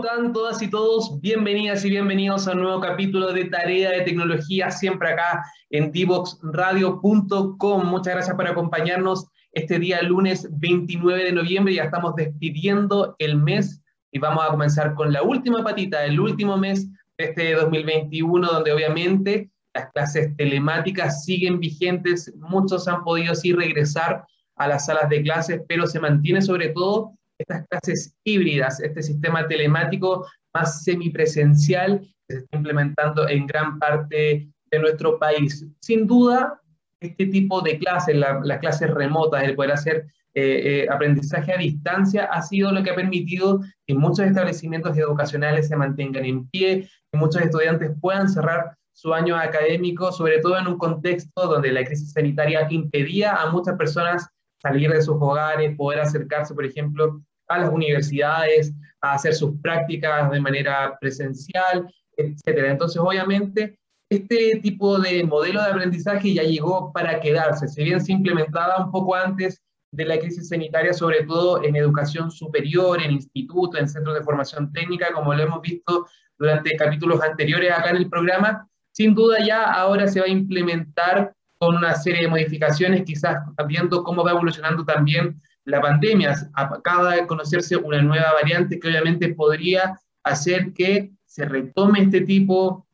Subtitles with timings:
[0.00, 1.20] ¿Cómo están todas y todos?
[1.20, 7.86] Bienvenidas y bienvenidos a un nuevo capítulo de Tarea de Tecnología, siempre acá en divoxradio.com.
[7.86, 11.74] Muchas gracias por acompañarnos este día lunes 29 de noviembre.
[11.74, 16.56] Ya estamos despidiendo el mes y vamos a comenzar con la última patita, el último
[16.56, 22.32] mes de este 2021, donde obviamente las clases telemáticas siguen vigentes.
[22.38, 24.24] Muchos han podido sí regresar
[24.56, 29.46] a las salas de clases, pero se mantiene sobre todo estas clases híbridas, este sistema
[29.48, 35.66] telemático más semipresencial que se está implementando en gran parte de nuestro país.
[35.80, 36.60] Sin duda,
[37.00, 42.24] este tipo de clases, las clases remotas, el poder hacer eh, eh, aprendizaje a distancia,
[42.26, 47.18] ha sido lo que ha permitido que muchos establecimientos educacionales se mantengan en pie, que
[47.18, 52.12] muchos estudiantes puedan cerrar su año académico, sobre todo en un contexto donde la crisis
[52.12, 54.28] sanitaria impedía a muchas personas
[54.60, 60.30] salir de sus hogares, poder acercarse, por ejemplo, a las universidades, a hacer sus prácticas
[60.30, 62.70] de manera presencial, etcétera.
[62.70, 63.76] Entonces, obviamente,
[64.08, 68.90] este tipo de modelo de aprendizaje ya llegó para quedarse, si bien se implementaba un
[68.90, 69.60] poco antes
[69.92, 74.72] de la crisis sanitaria, sobre todo en educación superior, en institutos, en centros de formación
[74.72, 76.06] técnica, como lo hemos visto
[76.38, 81.34] durante capítulos anteriores acá en el programa, sin duda ya ahora se va a implementar
[81.58, 86.34] con una serie de modificaciones, quizás viendo cómo va evolucionando también la pandemia.
[86.54, 92.86] Acaba de conocerse una nueva variante que obviamente podría hacer que se retome este tipo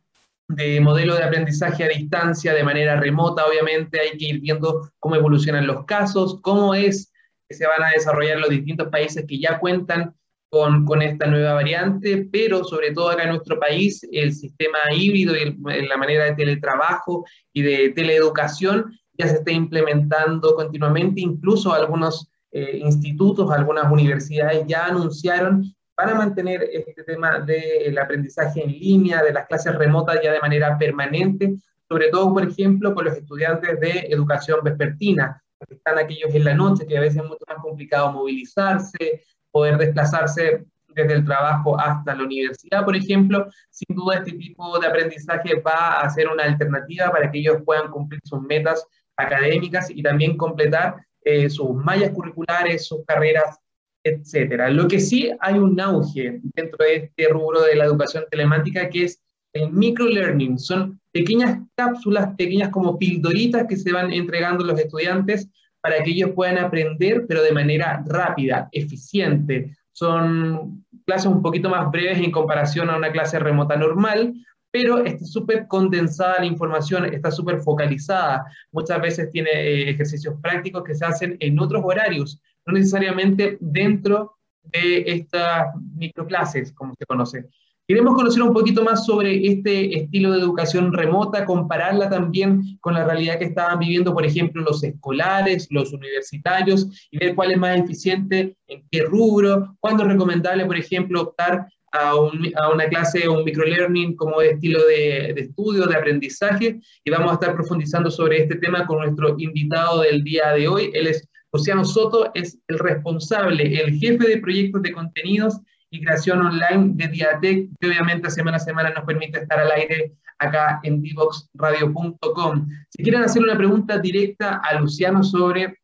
[0.48, 3.47] de modelo de aprendizaje a distancia de manera remota.
[3.47, 7.12] Obviamente hay que ir viendo cómo evolucionan los casos, cómo es
[7.48, 10.14] que se van a desarrollar los distintos países que ya cuentan
[10.48, 15.55] con, esta nueva variante, pero sobre todo acá en nuestro país el sistema híbrido y
[15.86, 22.79] la manera de teletrabajo y de teleeducación ya se está implementando continuamente, incluso algunos eh,
[22.79, 25.63] institutos, algunas universidades ya anunciaron
[25.95, 30.79] para mantener este tema del aprendizaje en línea, de las clases remotas ya de manera
[30.79, 31.55] permanente,
[31.86, 35.39] sobre todo, por ejemplo, con los estudiantes de educación vespertina,
[35.69, 39.77] que están aquellos en la noche, que a veces es mucho más complicado movilizarse, poder
[39.77, 45.61] desplazarse desde el trabajo hasta la universidad, por ejemplo, sin duda este tipo de aprendizaje
[45.61, 48.83] va a ser una alternativa para que ellos puedan cumplir sus metas
[49.14, 53.59] académicas y también completar eh, sus mallas curriculares, sus carreras,
[54.05, 54.70] etcétera.
[54.70, 59.07] Lo que sí hay un auge dentro de este rubro de la educación telemática que
[59.07, 59.20] es
[59.53, 60.57] el microlearning.
[60.57, 65.48] Son pequeñas cápsulas, pequeñas como pildoritas que se van entregando los estudiantes
[65.81, 69.77] para que ellos puedan aprender, pero de manera rápida, eficiente.
[69.91, 74.33] Son clases un poquito más breves en comparación a una clase remota normal,
[74.71, 78.45] pero está súper condensada la información, está súper focalizada.
[78.73, 84.37] Muchas veces tiene eh, ejercicios prácticos que se hacen en otros horarios, no necesariamente dentro
[84.63, 87.47] de estas microclases, como se conoce.
[87.89, 93.05] Queremos conocer un poquito más sobre este estilo de educación remota, compararla también con la
[93.05, 97.79] realidad que estaban viviendo, por ejemplo, los escolares, los universitarios, y ver cuál es más
[97.79, 104.17] eficiente, en qué rubro, cuándo es recomendable, por ejemplo, optar a, una clase, un microlearning
[104.17, 108.86] como estilo de, de, estudio, de aprendizaje, y vamos a estar profundizando sobre este tema
[108.86, 110.90] con nuestro invitado del día de hoy.
[110.95, 115.58] Él es Luciano Soto, es el responsable, el jefe de proyectos de contenidos
[115.90, 120.12] y creación online de Diatec, que obviamente semana a semana nos permite estar al aire
[120.39, 122.68] acá en divoxradio.com.
[122.90, 125.79] Si quieren hacer una pregunta directa a Luciano sobre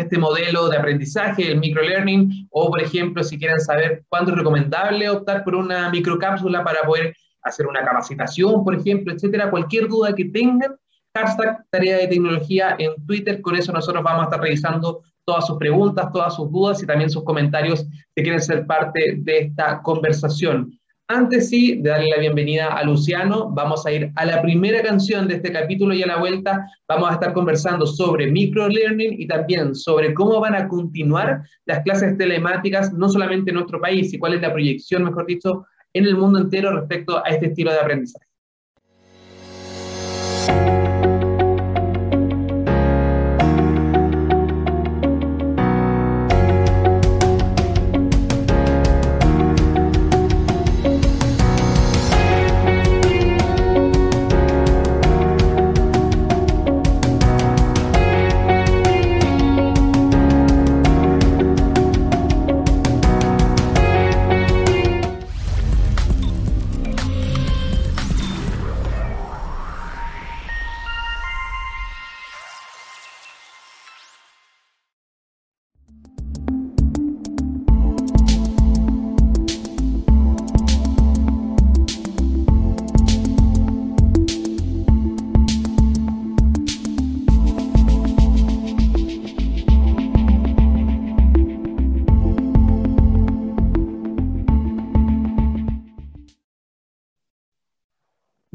[0.00, 5.08] este modelo de aprendizaje, el microlearning, o por ejemplo, si quieren saber cuándo es recomendable
[5.08, 10.26] optar por una microcápsula para poder hacer una capacitación, por ejemplo, etcétera, cualquier duda que
[10.26, 10.76] tengan,
[11.14, 15.58] hashtag tarea de tecnología en Twitter, con eso nosotros vamos a estar revisando todas sus
[15.58, 20.79] preguntas, todas sus dudas y también sus comentarios si quieren ser parte de esta conversación.
[21.12, 25.26] Antes sí de darle la bienvenida a Luciano, vamos a ir a la primera canción
[25.26, 29.74] de este capítulo y a la vuelta vamos a estar conversando sobre microlearning y también
[29.74, 34.34] sobre cómo van a continuar las clases telemáticas, no solamente en nuestro país, y cuál
[34.34, 38.29] es la proyección, mejor dicho, en el mundo entero respecto a este estilo de aprendizaje.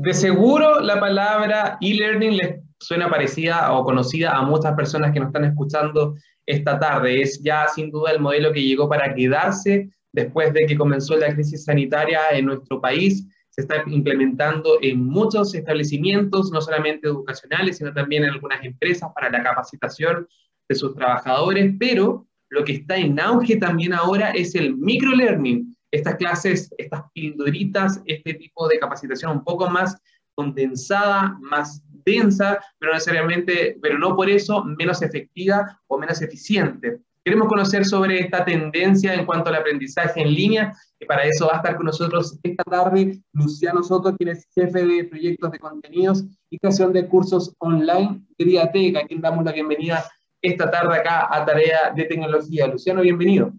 [0.06, 5.30] De seguro la palabra e-learning les suena parecida o conocida a muchas personas que nos
[5.30, 6.14] están escuchando
[6.46, 7.24] esta tarde.
[7.24, 11.34] Es ya sin duda el modelo que llegó para quedarse después de que comenzó la
[11.34, 13.26] crisis sanitaria en nuestro país.
[13.50, 19.32] Se está implementando en muchos establecimientos, no solamente educacionales, sino también en algunas empresas para
[19.32, 20.28] la capacitación
[20.70, 26.16] de sus trabajadores, pero lo que está en auge también ahora es el microlearning, estas
[26.16, 29.98] clases, estas pildoritas, este tipo de capacitación un poco más
[30.36, 37.00] condensada, más densa, pero necesariamente, pero no por eso menos efectiva o menos eficiente.
[37.24, 41.54] Queremos conocer sobre esta tendencia en cuanto al aprendizaje en línea y para eso va
[41.54, 46.24] a estar con nosotros esta tarde Luciano Soto, quien es jefe de proyectos de contenidos
[46.52, 50.06] y creación de cursos online de Diateca, quien damos la bienvenida
[50.40, 52.68] esta tarde acá a Tarea de Tecnología.
[52.68, 53.52] Luciano, bienvenido.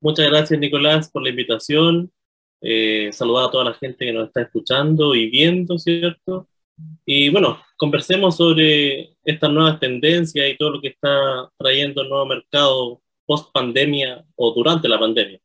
[0.00, 2.10] Muchas gracias, Nicolás, por la invitación.
[2.62, 6.48] Eh, saludar a toda la gente que nos está escuchando y viendo, ¿cierto?
[7.04, 12.26] Y bueno, conversemos sobre estas nuevas tendencias y todo lo que está trayendo el nuevo
[12.26, 15.38] mercado post pandemia o durante la pandemia.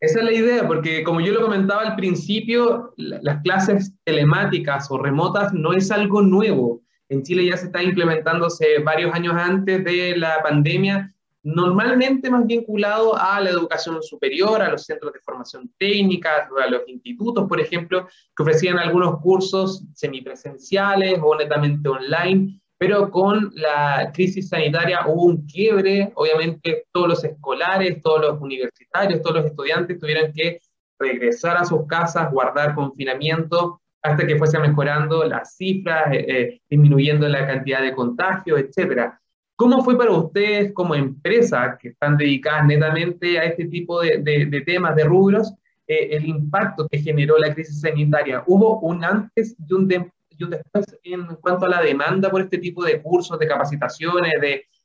[0.00, 4.98] Esa es la idea, porque como yo lo comentaba al principio, las clases telemáticas o
[4.98, 6.82] remotas no es algo nuevo.
[7.08, 13.16] En Chile ya se está implementándose varios años antes de la pandemia normalmente más vinculado
[13.16, 18.06] a la educación superior, a los centros de formación técnica, a los institutos, por ejemplo,
[18.36, 25.46] que ofrecían algunos cursos semipresenciales o netamente online, pero con la crisis sanitaria hubo un
[25.46, 30.60] quiebre, obviamente todos los escolares, todos los universitarios, todos los estudiantes tuvieron que
[30.98, 37.28] regresar a sus casas, guardar confinamiento, hasta que fuese mejorando las cifras, eh, eh, disminuyendo
[37.28, 39.21] la cantidad de contagios, etcétera.
[39.56, 44.96] ¿Cómo fue para ustedes como empresa que están dedicadas netamente a este tipo de, temas,
[44.96, 45.52] de rubros,
[45.86, 48.42] eh, el impacto que generó la crisis sanitaria?
[48.46, 49.88] ¿Hubo un antes y un,
[50.30, 54.32] y un, después en cuanto a la demanda por este tipo de cursos, de capacitaciones,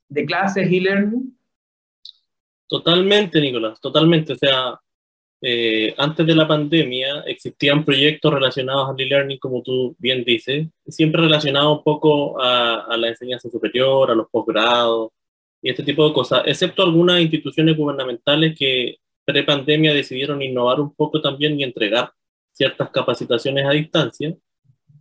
[0.10, 1.38] de clases y learning?
[2.68, 4.34] Totalmente, Nicolás, totalmente.
[4.34, 4.80] O sea,
[5.42, 11.22] eh, antes de la pandemia existían proyectos relacionados al e-learning, como tú bien dices, siempre
[11.22, 15.12] relacionados un poco a, la enseñanza superior, a los posgrados
[15.62, 21.22] y este tipo de cosas, excepto algunas instituciones gubernamentales que pre-pandemia decidieron innovar un poco
[21.22, 22.12] también y entregar
[22.52, 24.36] ciertas capacitaciones a distancia,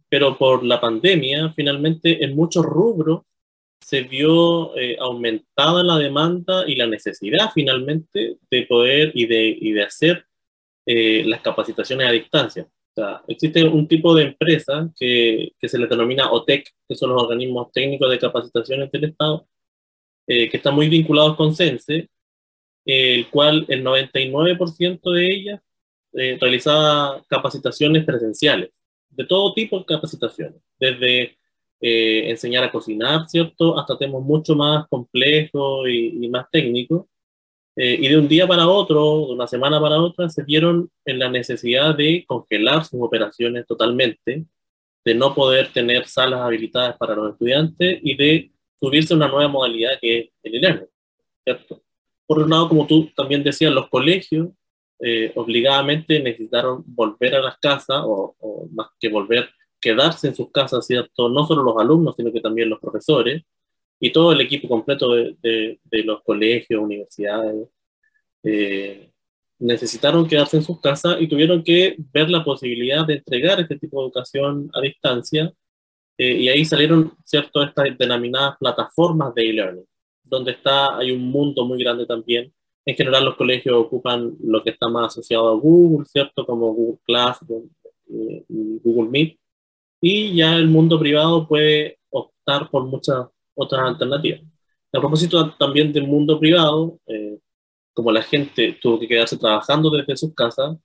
[0.08, 3.22] pero por la pandemia, finalmente en muchos rubros
[3.80, 9.72] se vio eh, aumentada la demanda y la necesidad finalmente de poder y de, y
[9.72, 10.26] de hacer
[10.86, 12.64] eh, las capacitaciones a distancia.
[12.64, 17.10] O sea, existe un tipo de empresa que, que, se le denomina OTEC, que son
[17.10, 19.46] los organismos técnicos de capacitaciones del Estado,
[20.26, 22.08] eh, que están muy vinculados con CENSE,
[22.86, 25.60] el cual el 99% de ellas
[26.12, 28.70] realizaba capacitaciones presenciales,
[29.10, 31.36] de todo tipo de capacitaciones, desde
[31.80, 33.78] eh, enseñar a cocinar, ¿cierto?
[33.78, 37.06] Hasta temas mucho más complejos y, más técnicos.
[37.76, 41.18] Eh, y de un día para otro, de una semana para otra, se vieron en
[41.18, 44.46] la necesidad de congelar sus operaciones totalmente,
[45.04, 49.48] de no poder tener salas habilitadas para los estudiantes y de subirse a una nueva
[49.48, 50.88] modalidad que es el e
[51.44, 51.82] ¿cierto?
[52.26, 54.48] Por un lado, como tú también decías, los colegios
[54.98, 59.48] eh, obligadamente necesitaron volver a las casas, o, o, más que volver,
[59.80, 61.28] quedarse en sus casas, ¿cierto?
[61.28, 63.42] No solo los alumnos, sino que también los profesores
[64.00, 67.68] y todo el equipo completo de, de, los colegios, universidades,
[68.42, 69.10] eh,
[69.58, 74.00] necesitaron quedarse en sus casas y tuvieron que ver la posibilidad de entregar este tipo
[74.00, 75.52] de educación a distancia.
[76.18, 79.84] Eh, y ahí salieron, ¿cierto?, estas denominadas plataformas de e-learning,
[80.22, 82.52] donde está, hay un mundo muy grande también.
[82.86, 87.00] En general, los colegios ocupan lo que está más asociado a Google, ¿cierto?, como Google
[87.06, 87.68] Classroom,
[88.10, 89.38] eh, Google Meet
[90.08, 94.40] y ya el mundo privado puede optar por muchas otras alternativas.
[94.92, 97.40] A propósito también del mundo privado, eh,
[97.92, 100.76] como la gente tuvo que quedarse trabajando desde sus casas,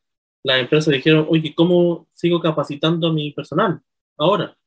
[0.42, 3.80] las empresas dijeron, oye, ¿cómo sigo capacitando a mi personal
[4.18, 4.58] ahora?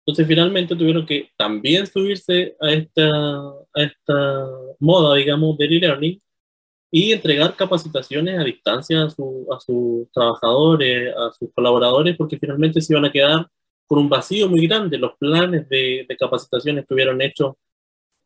[0.00, 4.48] Entonces finalmente tuvieron que también subirse a esta, a esta
[4.80, 6.18] moda, digamos, del e-learning
[6.90, 12.94] y entregar capacitaciones a distancia a, a sus trabajadores, a sus colaboradores, porque finalmente se
[12.94, 13.46] iban a quedar
[13.86, 14.98] con un vacío muy grande.
[14.98, 17.54] Los planes de, de capacitación estuvieron hechos,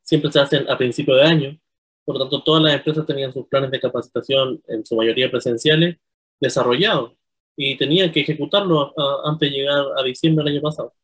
[0.02, 1.58] siempre se hacen a principio de año,
[2.04, 5.98] por lo tanto todas las empresas tenían sus planes de capacitación, en su mayoría presenciales,
[6.40, 7.12] desarrollados
[7.56, 8.92] y tenían que ejecutarlos
[9.24, 10.94] antes de llegar a diciembre del año pasado.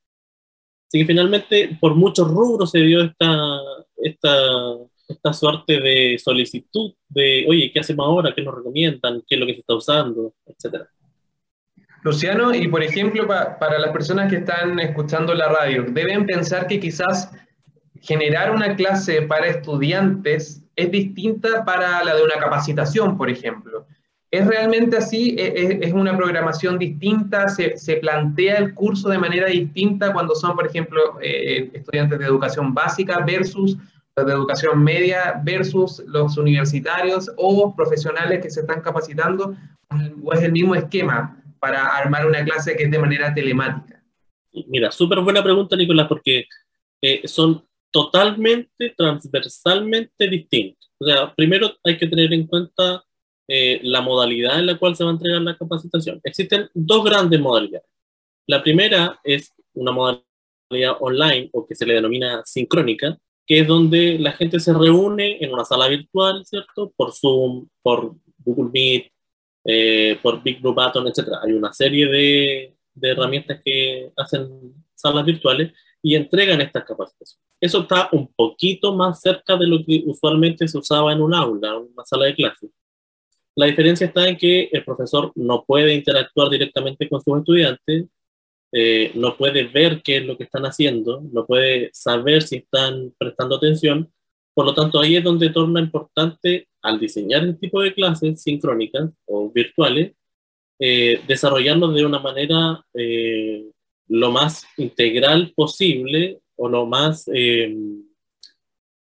[0.88, 3.58] Así que finalmente, por muchos rubros se dio esta,
[3.96, 4.36] esta,
[5.08, 8.32] esta suerte de solicitud de, oye, ¿qué hacemos ahora?
[8.34, 9.22] ¿Qué nos recomiendan?
[9.26, 10.34] ¿Qué es lo que se está usando?
[10.46, 10.88] Etcétera.
[12.04, 16.78] Luciano, y por ejemplo, para las personas que están escuchando la radio, deben pensar que
[16.78, 17.30] quizás
[18.02, 23.86] generar una clase para estudiantes es distinta para la de una capacitación, por ejemplo.
[24.30, 25.34] ¿Es realmente así?
[25.38, 27.48] ¿E-, e-, ¿Es, una programación distinta?
[27.48, 32.26] ¿Se, ¿Se, plantea el curso de manera distinta cuando son, por ejemplo, eh, estudiantes de
[32.26, 33.78] educación básica versus
[34.14, 39.56] los de educación media versus los universitarios o profesionales que se están capacitando?
[40.22, 44.04] ¿O es el mismo esquema para armar una clase que es de manera telemática?
[44.66, 46.44] Mira, súper buena pregunta, Nicolás, porque
[47.00, 50.92] eh, son totalmente, transversalmente distintos.
[50.98, 53.02] O sea, primero hay que tener en cuenta
[53.48, 56.20] eh, la modalidad en la cual se va a entregar la capacitación.
[56.22, 57.88] Existen dos grandes modalidades.
[58.46, 64.18] La primera es una modalidad online o que se le denomina sincrónica, que es donde
[64.18, 66.92] la gente se reúne en una sala virtual, ¿cierto?
[66.94, 69.13] Por Zoom, por Google Meet,
[69.64, 71.28] eh, por Big Blue Button, etc.
[71.42, 77.42] Hay una serie de, de herramientas que hacen salas virtuales y entregan estas capacitaciones.
[77.60, 81.78] Eso está un poquito más cerca de lo que usualmente se usaba en un aula,
[81.78, 82.70] una sala de clases.
[83.56, 88.06] La diferencia está en que el profesor no puede interactuar directamente con sus estudiantes,
[88.72, 93.14] eh, no puede ver qué es lo que están haciendo, no puede saber si están
[93.16, 94.12] prestando atención.
[94.52, 99.10] Por lo tanto, ahí es donde torna importante al diseñar este tipo de clases sincrónicas
[99.26, 100.12] o virtuales,
[100.78, 103.64] eh, de una manera eh,
[104.08, 107.74] lo más integral posible o lo más eh,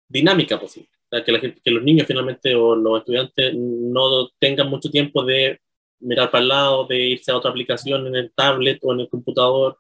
[0.09, 0.91] dinámica posible.
[1.25, 5.61] que, que los niños finalmente o los estudiantes no tengan mucho tiempo de
[6.01, 9.09] mirar para el lado, de irse a otra aplicación en el tablet o en el
[9.09, 9.79] computador,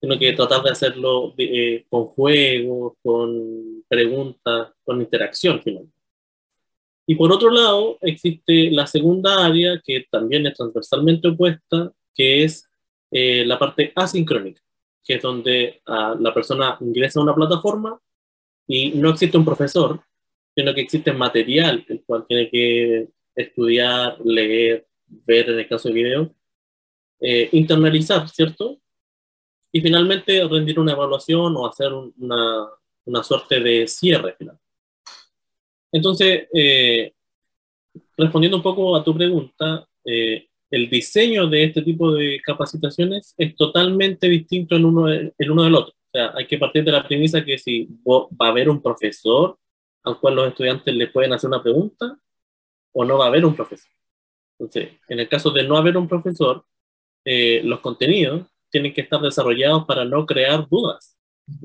[0.00, 5.95] sino que tratar de hacerlo eh, con juegos, con preguntas, con interacción finalmente.
[7.06, 12.68] Y por otro lado, existe la segunda área que también es transversalmente opuesta, que es
[13.12, 14.60] eh, la parte asincrónica,
[15.04, 18.00] que es donde ah, la persona ingresa a una plataforma
[18.66, 20.00] y no existe un profesor,
[20.54, 25.94] sino que existe material, el cual tiene que estudiar, leer, ver en el caso de
[25.94, 26.34] video,
[27.20, 28.80] eh, internalizar, ¿cierto?
[29.70, 32.68] Y finalmente rendir una evaluación o hacer una,
[33.04, 34.58] una suerte de cierre final.
[35.96, 37.14] Entonces, eh,
[38.18, 43.56] respondiendo un poco a tu pregunta, eh, el diseño de este tipo de capacitaciones es
[43.56, 45.94] totalmente distinto en uno, el uno del otro.
[45.94, 49.58] O sea, hay que partir de la premisa que si va a haber un profesor
[50.04, 52.18] al cual los estudiantes le pueden hacer una pregunta
[52.92, 53.90] o no va a haber un profesor.
[54.58, 56.62] Entonces, en el caso de no haber un profesor,
[57.24, 61.16] eh, los contenidos tienen que estar desarrollados para no crear dudas,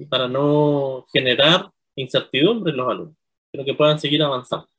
[0.10, 3.21] para no generar incertidumbre en los alumnos,
[3.52, 4.70] pero que puedan seguir avanzando.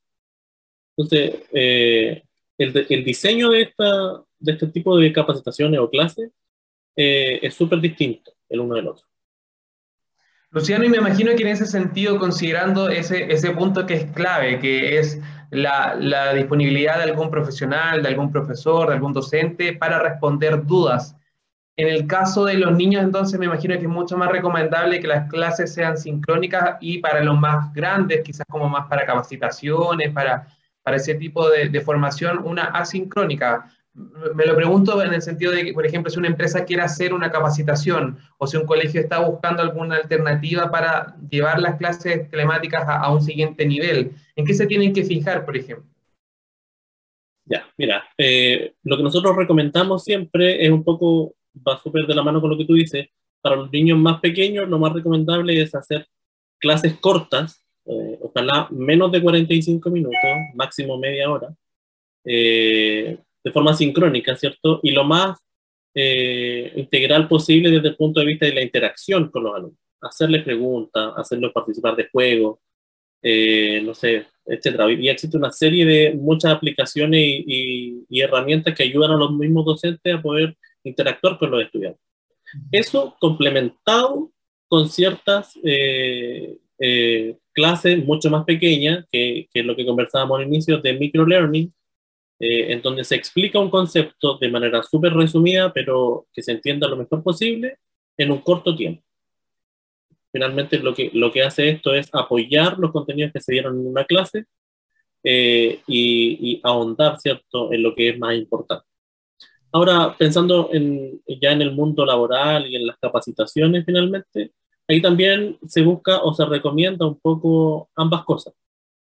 [0.97, 2.23] Entonces, eh,
[2.59, 6.31] el, diseño de, esta, de este tipo de capacitaciones o clases
[6.97, 9.07] eh, es súper distinto el uno del otro.
[10.51, 14.59] Luciano, y me imagino que en ese sentido, considerando ese, ese punto que es clave,
[14.59, 15.19] que es
[15.51, 21.17] la, la, disponibilidad de algún profesional, de algún profesor, de algún docente para responder dudas.
[21.77, 25.09] En el caso de los niños, entonces, me imagino que es mucho más recomendable que
[25.09, 30.47] las clases sean sincrónicas y para los más grandes, quizás como más para capacitaciones, para
[30.83, 33.71] para ese tipo de, formación una asincrónica.
[34.35, 37.13] Me lo pregunto en el sentido de que, por ejemplo, si una empresa quiere hacer
[37.13, 42.85] una capacitación o si un colegio está buscando alguna alternativa para llevar las clases telemáticas
[42.87, 45.87] a, un siguiente nivel, ¿en qué se tienen que fijar, por ejemplo?
[47.45, 52.23] Ya, mira, eh, lo que nosotros recomendamos siempre es un poco, va súper de la
[52.23, 53.09] mano con lo que tú dices,
[53.41, 56.07] para los niños más pequeños lo más recomendable es hacer
[56.59, 60.21] clases cortas eh, ojalá menos de 45 minutos,
[60.55, 61.53] máximo media hora,
[62.25, 64.79] eh, de forma sincrónica, ¿cierto?
[64.85, 65.39] Y lo más
[65.95, 69.79] eh, integral posible desde el punto de vista de la interacción con los alumnos.
[70.01, 72.59] Hacerles preguntas, hacerlos participar de juegos,
[73.23, 74.91] no sé, etcétera.
[74.93, 79.65] Y existe una serie de muchas aplicaciones y, y, herramientas que ayudan a los mismos
[79.65, 82.03] docentes a poder interactuar con los estudiantes.
[82.71, 84.31] Eso complementado
[84.69, 90.95] con ciertas eh, eh, clases mucho más pequeñas, que, lo que conversábamos al inicio, de
[90.95, 91.73] microlearning,
[92.41, 96.89] eh, en donde se explica un concepto de manera súper resumida, pero que se entienda
[96.89, 97.77] lo mejor posible
[98.17, 99.03] en un corto tiempo.
[100.33, 103.87] Finalmente, lo que, lo que hace esto es apoyar los contenidos que se dieron en
[103.87, 104.47] una clase
[105.23, 108.87] y, y, ahondar, ¿cierto?, en lo que es más importante.
[109.73, 114.53] Ahora, pensando en, ya en el mundo laboral y en las capacitaciones, finalmente,
[114.87, 118.55] ahí también se busca o se recomienda un poco ambas cosas.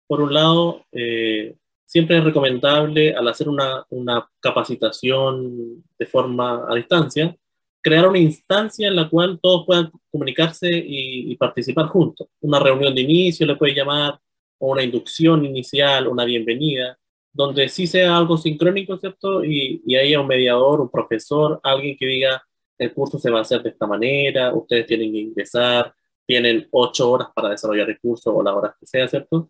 [0.07, 1.55] Por un lado, eh,
[1.85, 7.35] siempre es recomendable al hacer una, una capacitación de forma a distancia,
[7.81, 12.27] crear una instancia en la cual todos puedan comunicarse y, y, participar juntos.
[12.41, 14.19] Una reunión de inicio le puede llamar,
[14.57, 16.97] o una inducción inicial, una bienvenida,
[17.35, 19.43] donde sí sea algo sincrónico, ¿cierto?
[19.43, 22.41] Y, y haya un mediador, un profesor, alguien que diga,
[22.77, 25.93] el curso se va a hacer de esta manera, ustedes tienen que ingresar,
[26.25, 29.49] tienen ocho horas para desarrollar el curso o las horas que sea, ¿cierto?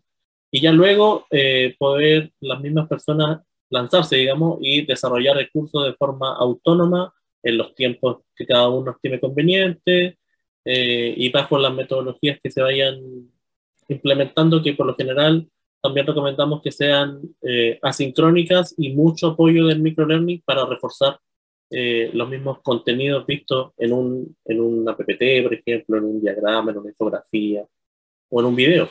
[0.50, 3.40] Y ya luego eh, poder las mismas personas
[3.70, 8.92] lanzarse, digamos, y desarrollar el curso de forma autónoma en los tiempos que cada uno
[8.92, 10.18] estime conveniente
[10.64, 13.00] eh, y bajo las metodologías que se vayan
[13.88, 15.48] implementando, que por lo general
[15.86, 21.18] también recomendamos que sean eh, asincrónicas y mucho apoyo del microlearning para reforzar
[21.70, 26.72] eh, los mismos contenidos vistos en, un, en una PPT, por ejemplo, en un diagrama,
[26.72, 27.64] en una infografía
[28.28, 28.88] o en un video.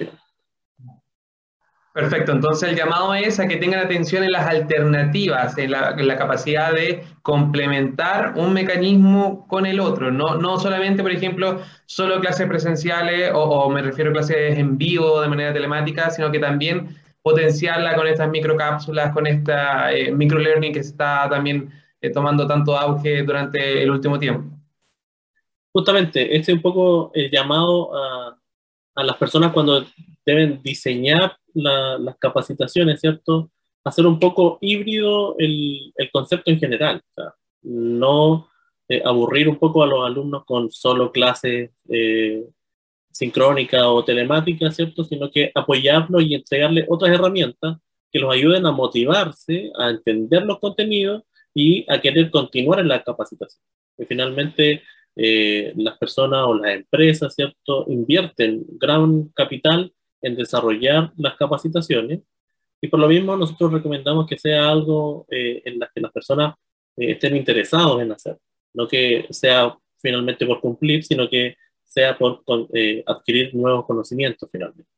[1.95, 6.73] Perfecto, entonces el llamado es a que tengan atención en las alternativas, en la, capacidad
[6.73, 13.31] de complementar un mecanismo con el otro, no, no solamente, por ejemplo, solo clases presenciales
[13.33, 17.95] o, o, me refiero a clases en vivo de manera telemática, sino que también potenciarla
[17.95, 21.71] con estas microcápsulas, con esta eh, microlearning que está también
[22.01, 24.53] eh, tomando tanto auge durante el último tiempo.
[25.71, 28.37] Justamente, este es un poco el llamado a,
[28.95, 29.85] a las personas cuando
[30.25, 33.51] deben diseñar la, las capacitaciones, ¿cierto?
[33.83, 38.49] Hacer un poco híbrido el, el concepto en general, o sea, no
[38.87, 42.45] eh, aburrir un poco a los alumnos con solo clases eh,
[43.11, 45.03] sincrónicas o telemáticas, ¿cierto?
[45.03, 47.77] Sino que apoyarlos y entregarles otras herramientas
[48.11, 51.23] que los ayuden a motivarse, a entender los contenidos
[51.53, 53.63] y a querer continuar en la capacitación.
[53.97, 54.83] Y finalmente,
[55.15, 59.91] eh, las personas o las empresas, ¿cierto?, invierten gran capital
[60.25, 62.21] en desarrollar las capacitaciones.
[62.81, 66.55] Y por lo mismo nosotros recomendamos que sea algo eh, en la que las personas
[66.97, 68.37] eh, estén interesados en hacer,
[68.73, 72.41] no que sea finalmente por cumplir, sino que sea por
[72.73, 74.89] eh, adquirir nuevos conocimientos finalmente.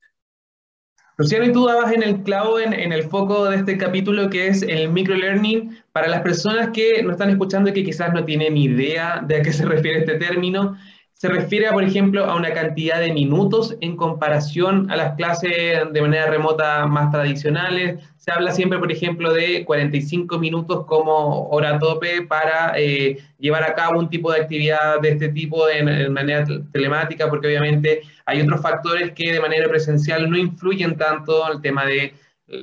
[1.17, 4.47] Luciano, y tú dabas en el clavo, en, en, el foco de este capítulo, que
[4.47, 8.55] es el microlearning, para las personas que nos están escuchando y que quizás no tienen
[8.55, 10.77] idea de a qué se refiere este término
[11.17, 15.51] se refiere, por ejemplo, a una cantidad de minutos en comparación a las clases
[15.91, 18.03] de manera remota más tradicionales.
[18.17, 23.73] Se habla siempre, por ejemplo, de 45 minutos como hora tope para eh, llevar a
[23.73, 28.41] cabo un tipo de actividad de este tipo de, de manera telemática, porque obviamente hay
[28.41, 32.13] otros factores que de manera presencial no influyen tanto el tema de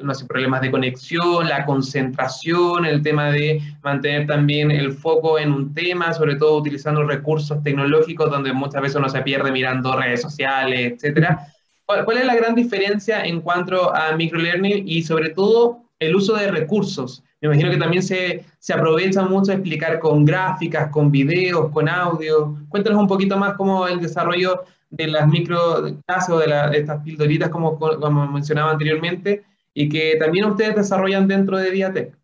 [0.03, 5.53] no sé, problemas de conexión, la concentración, el tema de mantener también el foco en
[5.53, 10.23] un tema, sobre todo utilizando recursos tecnológicos donde muchas veces uno se pierde mirando redes
[10.23, 11.49] sociales, etcétera.
[11.85, 16.35] ¿Cuál, ¿Cuál, es la gran diferencia en cuanto a microlearning y sobre todo el uso
[16.35, 17.23] de recursos?
[17.42, 22.57] Me imagino que también se, se aprovecha mucho explicar con gráficas, con videos, con audio.
[22.70, 26.79] Cuéntanos un poquito más cómo el desarrollo de las micro clases o de, la, de
[26.79, 29.44] estas pildoritas, como, como mencionaba anteriormente,
[29.75, 32.17] y que también ustedes desarrollan dentro de Diatec.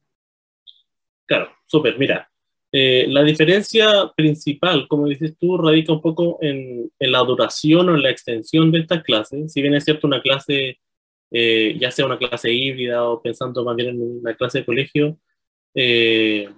[1.27, 1.99] Claro, súper.
[1.99, 2.31] Mira,
[2.73, 7.95] eh, la diferencia principal, como dices tú, radica un poco en, en, la duración o
[7.97, 9.49] en la extensión de esta clase.
[9.49, 10.79] Si bien es cierto una clase,
[11.33, 15.19] eh, ya sea una clase híbrida o pensando más bien en una clase de colegio,
[15.75, 16.49] eh,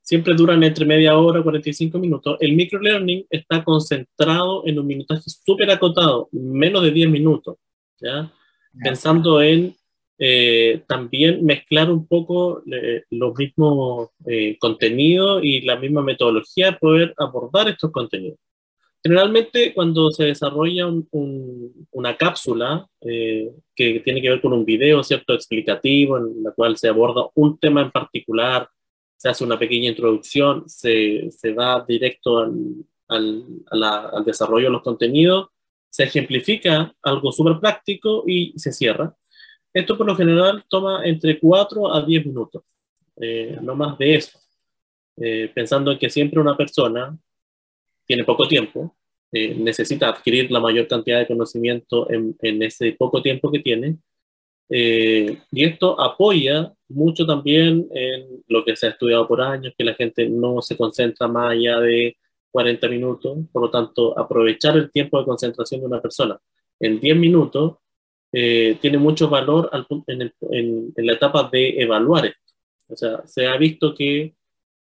[0.00, 2.36] siempre duran entre media hora y 45 minutos.
[2.40, 7.56] El microlearning está concentrado en un minutaje súper acotado, menos de 10 minutos,
[8.00, 8.32] ¿ya?
[8.82, 9.76] Pensando en
[10.18, 16.76] eh, también mezclar un poco eh, los mismos eh, contenidos y la misma metodología de
[16.78, 18.38] poder abordar estos contenidos.
[19.04, 24.64] Generalmente cuando se desarrolla un, un, una cápsula eh, que tiene que ver con un
[24.64, 28.68] video cierto explicativo en la cual se aborda un tema en particular,
[29.16, 32.54] se hace una pequeña introducción, se, se va directo al,
[33.08, 35.48] al, al desarrollo de los contenidos,
[35.90, 39.14] se ejemplifica algo súper práctico y se cierra
[39.72, 42.62] esto por lo general toma entre 4 a 10 minutos,
[43.16, 44.38] eh, no más de eso.
[45.16, 47.16] Eh, pensando en que siempre una persona
[48.06, 48.96] tiene poco tiempo,
[49.30, 53.98] eh, necesita adquirir la mayor cantidad de conocimiento en, en ese poco tiempo que tiene,
[54.74, 59.84] eh, y esto apoya mucho también en lo que se ha estudiado por años, que
[59.84, 62.16] la gente no se concentra más allá de
[62.50, 66.38] 40 minutos, por lo tanto, aprovechar el tiempo de concentración de una persona
[66.80, 67.76] en 10 minutos
[68.32, 72.40] eh, tiene mucho valor al, en, el, en, en, la etapa de evaluar esto.
[72.88, 74.34] O sea, se ha visto que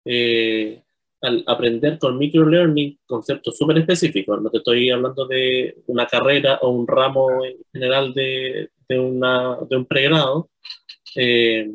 [0.05, 0.81] eh,
[1.21, 6.69] al aprender con microlearning conceptos súper específicos, no te estoy hablando de una carrera o
[6.69, 10.49] un ramo en general de, de, una, de un pregrado,
[11.15, 11.69] eh,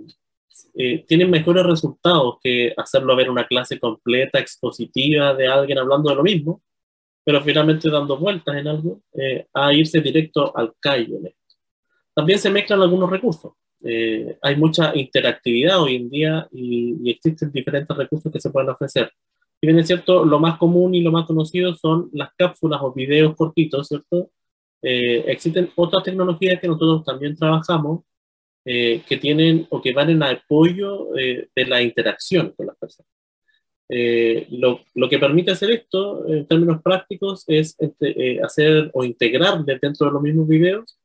[0.78, 6.16] eh, tienen mejores resultados que hacerlo ver una clase completa, expositiva de alguien hablando de
[6.16, 6.62] lo mismo,
[7.24, 11.18] pero finalmente dando vueltas en algo, eh, a irse directo al callo.
[12.16, 13.52] También se mezclan algunos recursos.
[14.42, 19.12] hay mucha interactividad hoy en día y, y, existen diferentes recursos que se pueden ofrecer.
[19.60, 22.92] Y bien es cierto, lo más común y lo más conocido son las cápsulas o
[22.92, 24.30] videos cortitos, ¿cierto?
[24.82, 28.04] existen otras tecnologías que nosotros también trabajamos,
[28.68, 33.08] eh, que tienen o que van en apoyo eh, de la interacción con las personas.
[33.88, 39.64] Eh, lo, lo, que permite hacer esto, en términos prácticos, es este, hacer o integrar
[39.64, 40.98] dentro de los mismos videos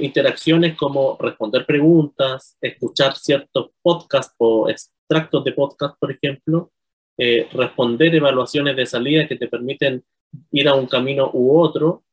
[0.00, 6.70] interacciones como responder preguntas, escuchar ciertos podcasts o extractos de podcast, por ejemplo,
[7.16, 10.04] responder evaluaciones de salida que te permiten
[10.50, 12.04] ir a un camino u otro,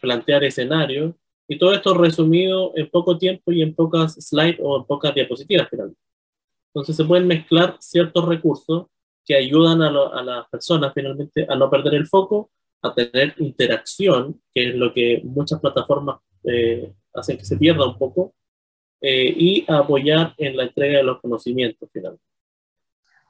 [0.00, 1.14] plantear escenarios
[1.50, 5.68] y todo esto resumido en poco tiempo y en pocas slides o en pocas diapositivas
[5.68, 6.00] finalmente.
[6.72, 8.86] Entonces se pueden mezclar ciertos recursos
[9.24, 9.90] que ayudan a,
[10.22, 12.50] las personas finalmente a no perder el foco,
[12.82, 17.98] a tener interacción, que es lo que muchas plataformas eh, hacen que se pierda un
[17.98, 18.34] poco,
[19.00, 22.24] eh, y a apoyar en la entrega de los conocimientos finalmente.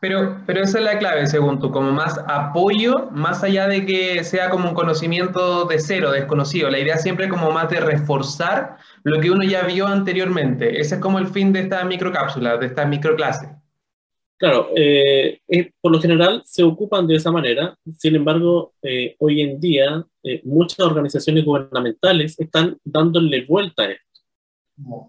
[0.01, 4.25] Pero, pero esa es la clave, según tú, como más apoyo, más allá de que
[4.25, 6.71] sea como un conocimiento de cero, desconocido.
[6.71, 10.81] La idea siempre como más de reforzar lo que uno ya vio anteriormente.
[10.81, 13.60] Ese es como el fin de esta microcápsula, de esta microclase.
[14.41, 15.39] Claro, eh,
[15.83, 17.77] por lo general se ocupan de esa manera.
[17.99, 24.07] Sin embargo, eh, hoy en día eh, muchas organizaciones gubernamentales están dándole vuelta a esto.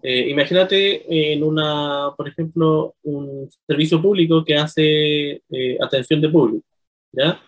[0.02, 6.66] Eh, imagínate en una, por ejemplo, un servicio público que hace eh, atención de público,
[7.12, 7.40] ¿ya?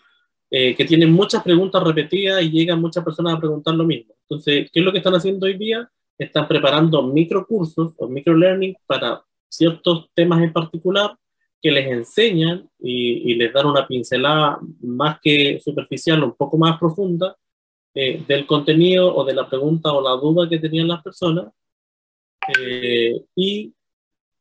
[0.50, 4.14] Eh, que tiene muchas preguntas repetidas y llegan muchas personas a preguntar lo mismo.
[4.22, 5.86] Entonces, ¿qué es lo que están haciendo hoy día?
[6.16, 11.14] Están preparando microcursos o microlearning para ciertos temas en particular
[11.64, 16.78] que les enseñan y, y les dan una pincelada más que superficial, un poco más
[16.78, 17.34] profunda
[17.94, 21.46] del contenido o de la pregunta o la duda que tenían las personas
[22.58, 23.72] eh, y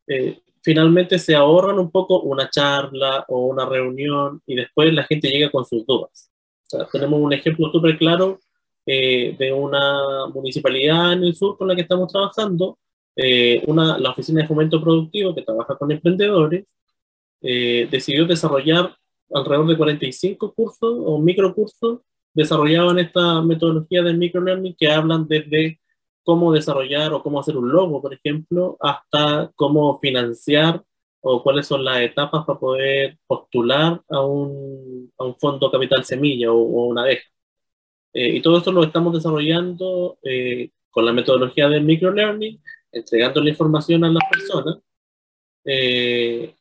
[0.07, 5.29] eh, finalmente se ahorran un poco una charla o una reunión y después la gente
[5.29, 6.31] llega con sus dudas.
[6.91, 8.39] tenemos un ejemplo súper claro
[8.86, 12.79] eh, de una municipalidad en el sur con la que estamos trabajando,
[13.67, 16.65] una, la Oficina de Fomento Productivo que trabaja con emprendedores,
[17.43, 18.95] decidió desarrollar
[19.34, 21.99] alrededor de 45 cursos o microcursos
[22.34, 25.79] desarrollados en esta metodología de microlearning que hablan desde
[26.23, 30.84] cómo desarrollar o cómo hacer un logo, por ejemplo, hasta cómo financiar
[31.21, 36.51] o cuáles son las etapas para poder postular a un, a un fondo capital semilla
[36.51, 37.27] o, una abeja.
[38.13, 42.60] Eh, y todo esto lo estamos desarrollando eh, con la metodología del microlearning,
[42.91, 44.77] entregando la información a las personas,
[45.65, 46.56] eh,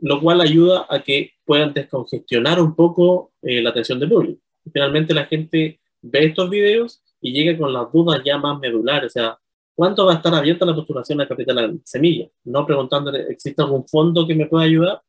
[0.00, 4.40] lo cual ayuda a que puedan descongestionar un poco la atención del público.
[4.72, 9.12] Finalmente la gente ve estos videos y llega con las dudas ya más medulares, o
[9.12, 9.38] sea,
[9.74, 12.28] ¿cuánto va a estar abierta la postulación a capital semilla?
[12.44, 15.02] No preguntándole, ¿existe algún fondo que me pueda ayudar?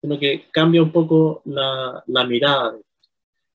[0.00, 2.76] Sino que cambia un poco la, la mirada.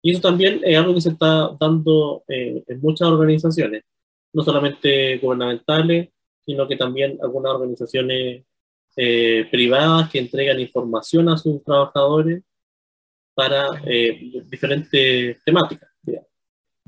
[0.01, 3.83] Y eso también es algo que se está dando eh, en muchas organizaciones,
[4.33, 6.09] no solamente gubernamentales,
[6.45, 8.43] sino que también algunas organizaciones
[8.97, 12.41] eh, privadas que entregan información a sus trabajadores
[13.35, 15.87] para eh, diferentes temáticas.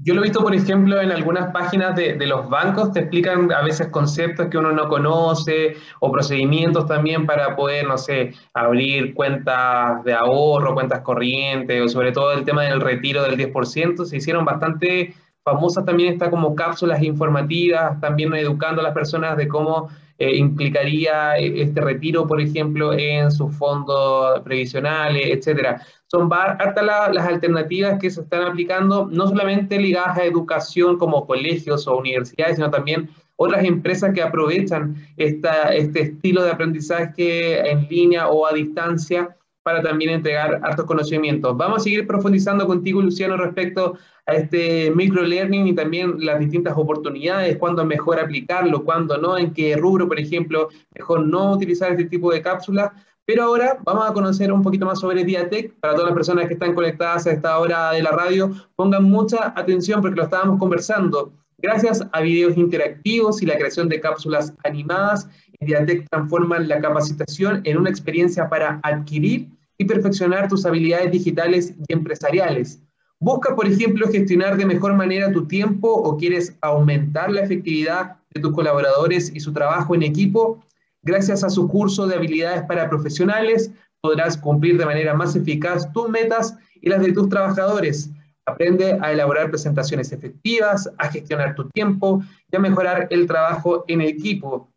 [0.01, 3.51] Yo lo he visto, por ejemplo, en algunas páginas de, de, los bancos, te explican
[3.51, 9.13] a veces conceptos que uno no conoce o procedimientos también para poder, no sé, abrir
[9.13, 14.05] cuentas de ahorro, cuentas corrientes o sobre todo el tema del retiro del 10%.
[14.05, 19.47] Se hicieron bastante famosas también estas como cápsulas informativas, también educando a las personas de
[19.47, 19.89] cómo
[20.19, 25.82] eh, implicaría este retiro, por ejemplo, en sus fondos previsionales, etcétera.
[26.08, 31.88] Son hartas las alternativas que se están aplicando, no solamente ligadas a educación como colegios
[31.88, 38.45] o universidades, sino también otras empresas que aprovechan este estilo de aprendizaje en línea o
[38.45, 39.38] a distancia
[39.69, 41.55] para también entregar hartos conocimientos.
[41.55, 47.55] Vamos a seguir profundizando contigo, Luciano, respecto a este microlearning y también las distintas oportunidades,
[47.58, 52.32] cuándo mejor aplicarlo, cuándo no, en qué rubro, por ejemplo, mejor no utilizar este tipo
[52.32, 52.89] de cápsulas.
[53.25, 55.75] Pero ahora vamos a conocer un poquito más sobre Diatec.
[55.79, 59.53] Para todas las personas que están conectadas a esta hora de la radio, pongan mucha
[59.55, 61.32] atención porque lo estábamos conversando.
[61.60, 65.29] Gracias a videos interactivos y la creación de cápsulas animadas,
[65.60, 71.93] Diatec transforma la capacitación en una experiencia para adquirir y perfeccionar tus habilidades digitales y
[71.93, 72.79] empresariales.
[73.19, 78.41] Busca, por ejemplo, gestionar de mejor manera tu tiempo o quieres aumentar la efectividad de
[78.41, 80.63] tus colaboradores y su trabajo en equipo.
[81.01, 86.09] Gracias a su curso de habilidades para profesionales, podrás cumplir de manera más eficaz tus
[86.09, 88.09] metas y las de tus trabajadores.
[88.45, 94.01] Aprende a elaborar presentaciones efectivas, a gestionar tu tiempo y a mejorar el trabajo en
[94.01, 94.69] equipo.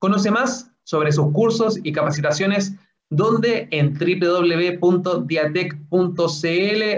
[0.00, 2.74] Conoce más sobre sus cursos y capacitaciones
[3.10, 4.72] donde en www.diatec.cl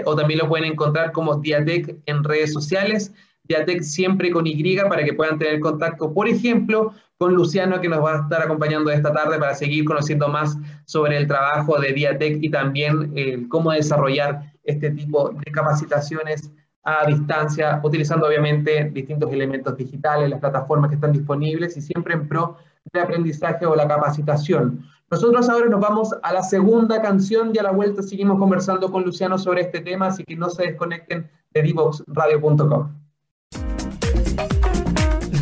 [0.05, 5.03] o también lo pueden encontrar como Diatec en redes sociales, Diatec siempre con Y para
[5.03, 9.11] que puedan tener contacto, por ejemplo, con Luciano que nos va a estar acompañando esta
[9.11, 14.53] tarde para seguir conociendo más sobre el trabajo de Diatec y también eh, cómo desarrollar
[14.63, 16.51] este tipo de capacitaciones
[16.83, 22.27] a distancia, utilizando obviamente distintos elementos digitales, las plataformas que están disponibles y siempre en
[22.27, 22.57] pro
[22.93, 24.85] del aprendizaje o la capacitación.
[25.09, 29.03] Nosotros ahora nos vamos a la segunda canción y a la vuelta seguimos conversando con
[29.03, 32.91] Luciano sobre este tema, así que no se desconecten de divoxradio.com.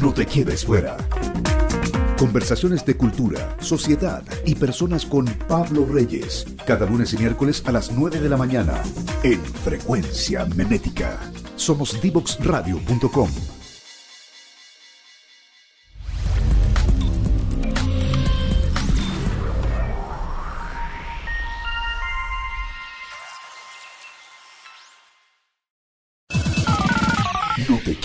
[0.03, 0.97] No te quedes fuera.
[2.19, 6.45] Conversaciones de cultura, sociedad y personas con Pablo Reyes.
[6.67, 8.81] Cada lunes y miércoles a las 9 de la mañana
[9.23, 11.19] en Frecuencia Memética.
[11.55, 13.29] Somos divoxradio.com.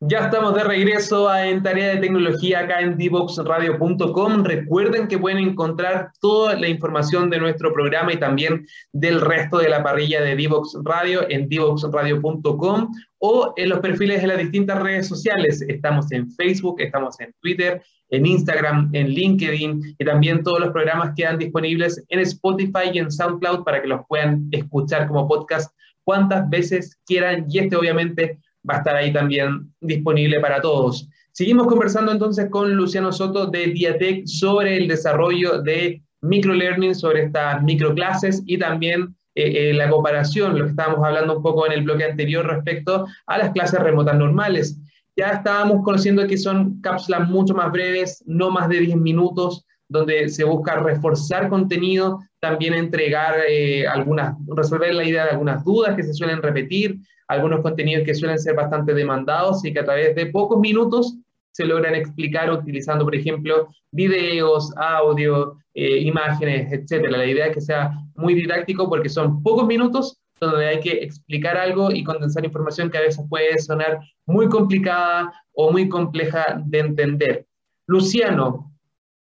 [0.00, 4.44] Ya estamos de regreso en Tarea de Tecnología acá en divoxradio.com.
[4.44, 9.68] Recuerden que pueden encontrar toda la información de nuestro programa y también del resto de
[9.68, 15.06] la parrilla de Divox Radio en divoxradio.com o en los perfiles de las distintas redes
[15.06, 15.62] sociales.
[15.62, 17.80] Estamos en Facebook, estamos en Twitter,
[18.10, 23.10] en Instagram, en LinkedIn y también todos los programas quedan disponibles en Spotify y en
[23.10, 28.76] SoundCloud para que los puedan escuchar como podcast cuantas veces quieran y este obviamente va
[28.76, 31.08] a estar ahí también disponible para todos.
[31.32, 37.62] Seguimos conversando entonces con Luciano Soto de Diatec sobre el desarrollo de microlearning, sobre estas
[37.62, 41.82] microclases y también eh, eh, la comparación, lo que estábamos hablando un poco en el
[41.82, 44.78] bloque anterior respecto a las clases remotas normales.
[45.16, 50.28] Ya estábamos conociendo que son cápsulas mucho más breves, no más de 10 minutos, donde
[50.28, 56.02] se busca reforzar contenido, también entregar eh, algunas, resolver la idea de algunas dudas que
[56.02, 60.26] se suelen repetir, algunos contenidos que suelen ser bastante demandados y que a través de
[60.26, 61.16] pocos minutos
[61.52, 67.06] se logran explicar utilizando, por ejemplo, videos, audio, eh, imágenes, etc.
[67.10, 71.56] La idea es que sea muy didáctico porque son pocos minutos donde hay que explicar
[71.56, 76.80] algo y condensar información que a veces puede sonar muy complicada o muy compleja de
[76.80, 77.46] entender.
[77.86, 78.73] Luciano,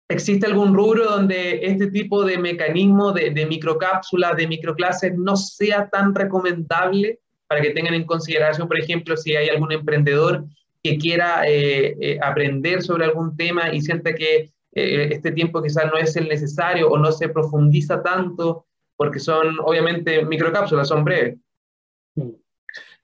[0.09, 5.89] ¿existe algún rubro donde este tipo de mecanismo de, de microcápsulas, de microclases no sea
[5.89, 7.19] tan recomendable?
[7.49, 10.45] para que tengan en consideración, por ejemplo, si hay algún emprendedor
[10.83, 15.85] que quiera eh, eh, aprender sobre algún tema y sienta que eh, este tiempo quizás
[15.91, 21.39] no es el necesario o no se profundiza tanto, porque son obviamente microcápsulas, son breves.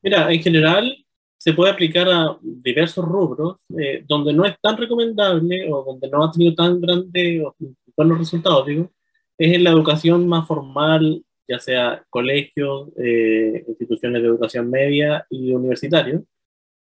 [0.04, 1.05] Mira, en general
[1.45, 3.62] se puede aplicar a diversos rubros
[4.08, 7.55] donde no es tan recomendable o donde no ha tenido tan grandes o
[7.95, 8.91] buenos resultados, digo,
[9.38, 15.53] es en la educación más formal ya sea colegios, eh, instituciones de educación media y
[15.53, 16.23] universitarios,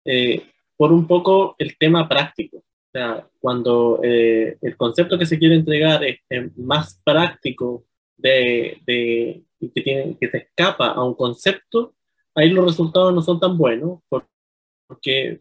[0.05, 0.43] eh,
[0.75, 2.57] por un poco el tema práctico.
[2.57, 6.19] O sea, cuando eh, el concepto que se quiere entregar es,
[6.57, 7.85] más práctico
[8.17, 9.43] de, de,
[9.73, 11.95] que, tiene, que se escapa a un concepto,
[12.35, 14.27] ahí los resultados no son tan buenos porque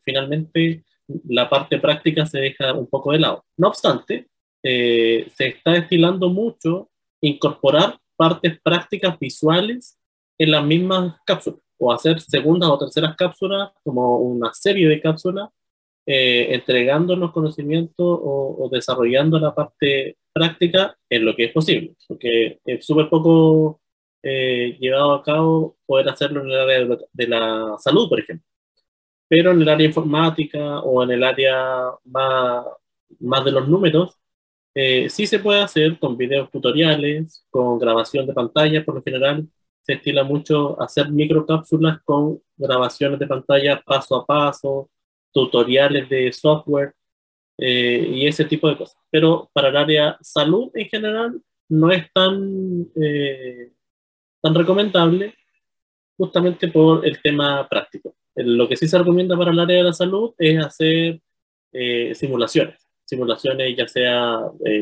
[0.03, 0.85] finalmente
[1.29, 3.45] la parte práctica se deja un poco de lado.
[3.57, 4.29] No obstante,
[4.63, 9.99] se está estilando mucho incorporar partes prácticas visuales
[10.39, 15.49] en las mismas cápsulas, o hacer segundas o terceras cápsulas, como una serie de cápsulas,
[16.07, 22.59] eh, entregando los conocimientos o, desarrollando la parte práctica en lo que es posible, porque
[22.65, 23.81] es súper poco
[24.23, 28.47] eh, llevado a cabo poder hacerlo en el área de la salud, por ejemplo.
[29.29, 32.65] Pero en el área informática o en el área más,
[33.45, 34.19] de los números,
[34.75, 39.49] eh, sí se puede hacer con videos tutoriales, con grabación de pantalla, por lo general
[39.83, 44.91] se estila mucho hacer microcápsulas con grabaciones de pantalla paso a paso,
[45.33, 46.95] tutoriales de software
[47.59, 48.99] eh, y ese tipo de cosas.
[49.11, 53.73] Pero para el área salud en general no es tan, eh,
[54.43, 55.35] tan recomendable
[56.17, 58.15] justamente por el tema práctico.
[58.45, 61.21] Lo que sí se recomienda para el área de la salud es hacer
[62.15, 64.41] simulaciones, simulaciones ya sea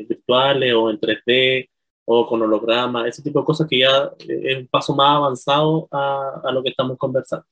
[0.09, 1.69] virtuales o en 3D
[2.05, 6.41] o con holograma, ese tipo de cosas que ya es un paso más avanzado a,
[6.45, 7.47] a lo que estamos conversando.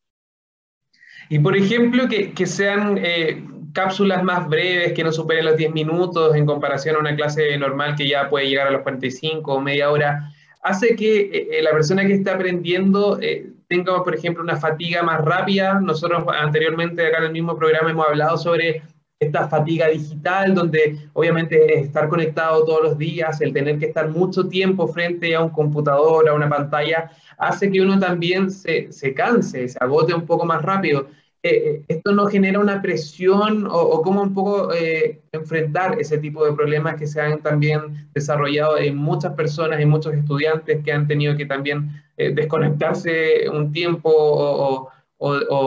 [1.28, 5.72] Y por ejemplo, que, que sean eh, cápsulas más breves, que no superen los 10
[5.72, 9.60] minutos en comparación a una clase normal que ya puede llegar a los 45 o
[9.60, 10.30] media hora,
[10.62, 15.24] hace que eh, la persona que está aprendiendo eh, tenga, por ejemplo, una fatiga más
[15.24, 15.80] rápida.
[15.80, 18.82] Nosotros anteriormente acá en el mismo programa hemos hablado sobre
[19.18, 24.48] esta fatiga digital, donde obviamente estar conectado todos los días, el tener que estar mucho
[24.48, 29.68] tiempo frente a un computador, a una pantalla, hace que uno también se, se canse,
[29.68, 31.06] se agote un poco más rápido.
[31.46, 36.42] Eh, eh, ¿Esto no genera una presión o, cómo un poco eh, enfrentar ese tipo
[36.42, 41.06] de problemas que se han también desarrollado en muchas personas y muchos estudiantes que han
[41.06, 44.90] tenido que también desconectarse un tiempo o,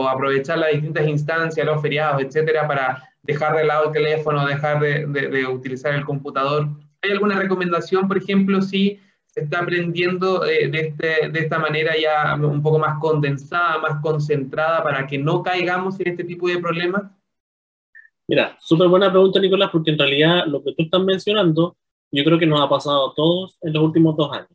[0.08, 5.06] aprovechar las distintas instancias, los feriados, etcétera, para dejar de lado el teléfono, dejar de,
[5.06, 6.68] de, utilizar el computador.
[7.02, 8.98] ¿Hay alguna recomendación, por ejemplo, si
[9.40, 14.82] está aprendiendo eh, de, este, de, esta manera ya un poco más condensada, más concentrada,
[14.82, 17.04] para que no caigamos en este tipo de problemas?
[18.26, 21.76] Mira, súper buena pregunta, Nicolás, porque en realidad lo que tú estás mencionando,
[22.12, 24.50] yo creo que nos ha pasado a todos en los últimos dos años.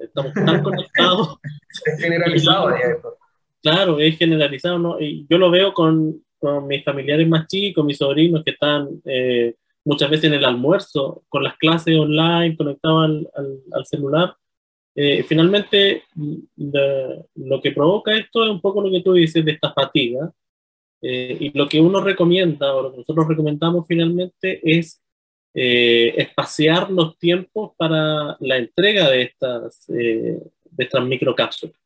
[0.00, 1.38] estamos tan conectados.
[1.84, 3.16] es generalizado ya esto.
[3.62, 5.00] Claro, es generalizado, ¿no?
[5.00, 9.54] Y yo lo veo con, con mis familiares más chicos, mis sobrinos que están eh,
[9.84, 14.36] muchas veces en el almuerzo, con las clases online, conectados al, celular.
[14.94, 16.04] Eh, finalmente,
[16.56, 20.32] lo que provoca esto es un poco lo que tú dices de esta fatiga.
[21.02, 25.00] Eh, y lo que uno recomienda, o lo que nosotros recomendamos finalmente, es
[25.56, 30.42] espaciar los tiempos para la entrega de estas, de
[30.76, 31.76] estas microcápsulas.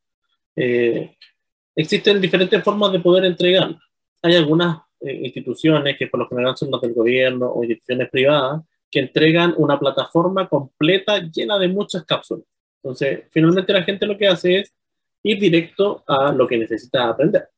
[1.77, 3.83] existen diferentes formas de poder entregarlas
[4.23, 8.63] hay algunas eh, instituciones que por lo general son las del gobierno o instituciones privadas
[8.91, 12.47] que entregan una plataforma completa llena de muchas cápsulas.
[12.83, 14.75] Entonces, finalmente la gente lo que hace es
[15.23, 17.49] ir directo a lo que necesita aprender.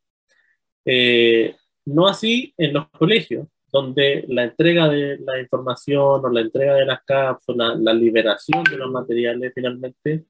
[0.85, 1.55] Eh,
[1.87, 6.87] no así en los colegios, donde la entrega de la información o la entrega de
[6.87, 10.25] las cápsulas, la liberación de los materiales finalmente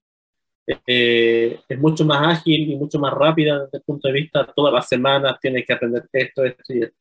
[0.86, 4.72] eh, es mucho más ágil y mucho más rápida desde el punto de vista, todas
[4.72, 6.99] las semanas tienes que aprender esto, esto y esto.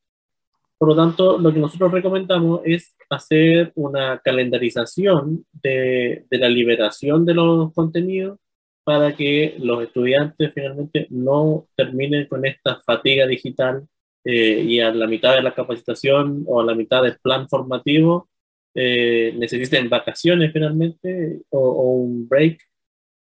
[0.80, 7.26] Por lo tanto, lo que nosotros recomendamos es hacer una calendarización de, de la liberación
[7.26, 8.38] de los contenidos
[8.82, 13.86] para que los estudiantes finalmente no terminen con esta fatiga digital
[14.24, 18.30] eh, y a la mitad de la capacitación o a la mitad del plan formativo
[18.74, 22.58] eh, necesiten vacaciones finalmente o, o un break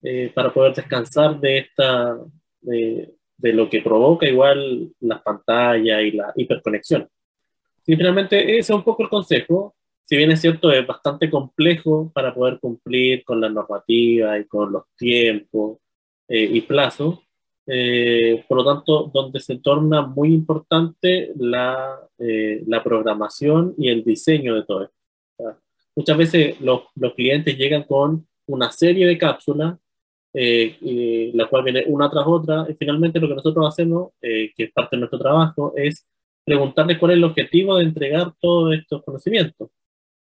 [0.03, 2.19] eh, para poder descansar de, esta,
[2.61, 7.09] de, de, lo que provoca igual las pantallas y la hiperconexión.
[7.89, 9.75] Y finalmente ese es un poco el consejo,
[10.05, 14.73] si bien es cierto, es bastante complejo para poder cumplir con la normativa y con
[14.73, 15.79] los tiempos
[16.29, 17.21] eh, y plazos,
[17.67, 24.55] eh, por lo tanto, donde se torna muy importante la, la programación y el diseño
[24.55, 24.97] de todo esto.
[25.97, 29.79] muchas veces los, los clientes llegan con una serie de cápsulas
[30.35, 34.65] eh, la cual viene una tras otra, y finalmente lo que nosotros hacemos, eh, que
[34.65, 36.07] es parte de nuestro trabajo, es
[36.49, 39.71] preguntarles cuál es el objetivo de entregar todos estos conocimientos.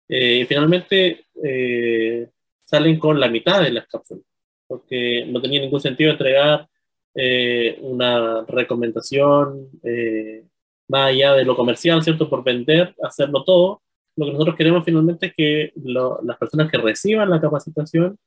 [0.09, 2.29] Eh, y finalmente eh,
[2.65, 4.25] salen con la mitad de las cápsulas,
[4.67, 6.69] porque no tenía ningún sentido entregar
[7.81, 9.71] una recomendación
[10.89, 12.29] más allá de lo comercial, ¿cierto?
[12.29, 13.83] Por vender, hacerlo todo.
[14.17, 18.19] Lo que nosotros queremos finalmente es que las personas que reciban la capacitación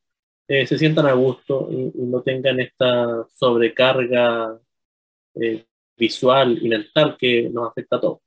[0.47, 4.59] eh, se sientan a gusto y, no tengan esta sobrecarga
[5.35, 5.65] eh,
[5.99, 8.19] visual y mental que nos afecta a todos.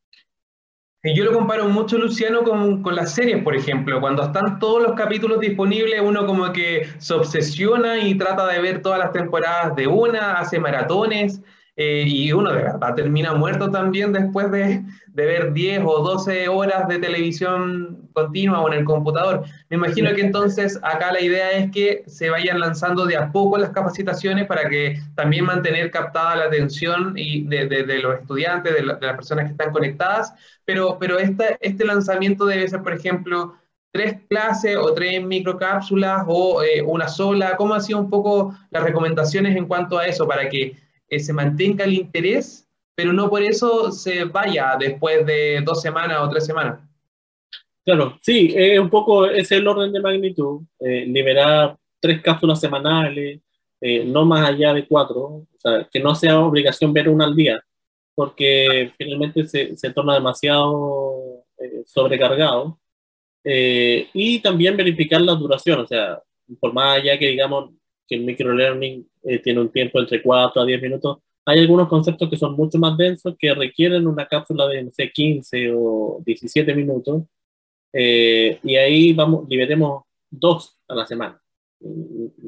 [1.04, 4.00] Yo lo comparo mucho, Luciano, con, con, las series, por ejemplo.
[4.00, 8.82] Cuando están todos los capítulos disponibles, uno como que se obsesiona y trata de ver
[8.82, 11.42] todas las temporadas de una, hace maratones.
[11.74, 16.46] Eh, y uno de verdad termina muerto también después de, de, ver 10 o 12
[16.48, 19.44] horas de televisión continua o en el computador.
[19.70, 23.56] Me imagino que entonces acá la idea es que se vayan lanzando de a poco
[23.56, 28.82] las capacitaciones para que también mantener captada la atención y de, de, los estudiantes, de,
[28.82, 30.34] las personas que están conectadas,
[30.66, 33.54] pero, pero este, este lanzamiento debe ser, por ejemplo,
[33.92, 37.56] tres clases o tres microcápsulas o eh, una sola.
[37.56, 40.76] ¿Cómo han sido un poco las recomendaciones en cuanto a eso para que
[41.20, 46.30] se mantenga el interés, pero no por eso se vaya después de dos semanas o
[46.30, 46.80] tres semanas.
[47.84, 53.40] Claro, sí, es un poco ese el orden de magnitud, eh, liberar tres cápsulas semanales,
[53.80, 57.34] eh, no más allá de cuatro, o sea, que no sea obligación ver una al
[57.34, 57.60] día,
[58.14, 62.78] porque finalmente se, se torna demasiado eh, sobrecargado.
[63.44, 66.22] Eh, y también verificar la duración, o sea,
[66.60, 67.70] por más allá que digamos
[68.12, 72.28] que el microlearning eh, tiene un tiempo entre 4 a 10 minutos, hay algunos conceptos
[72.30, 76.74] que son mucho más densos que requieren una cápsula de, no sé, 15 o 17
[76.74, 77.24] minutos,
[77.92, 81.40] y ahí vamos, liberemos dos a la semana.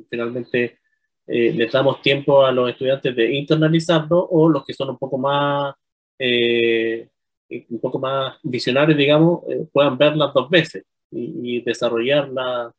[0.08, 0.78] finalmente
[1.26, 5.16] eh, les damos tiempo a los estudiantes de internalizarlo o los que son un poco
[5.16, 5.74] más,
[6.18, 7.08] eh,
[7.70, 12.72] un poco más visionarios, digamos, eh, puedan verlas dos veces y, y desarrollarla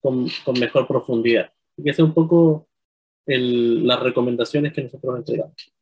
[0.00, 1.52] con, con, mejor profundidad.
[1.80, 2.68] Y que es un poco
[3.26, 5.72] el, las recomendaciones que nosotros entregamos.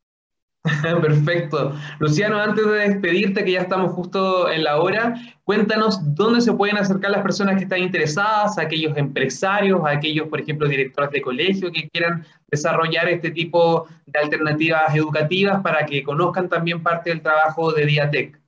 [1.01, 1.75] Perfecto.
[1.99, 6.77] Luciano, antes de despedirte, que ya estamos justo en la hora, cuéntanos dónde se pueden
[6.77, 11.89] acercar las personas que están interesadas, aquellos empresarios, aquellos, por ejemplo, directores de colegio que
[11.89, 17.87] quieran desarrollar este tipo de alternativas educativas para que conozcan también parte del trabajo de
[17.87, 18.41] Diatec.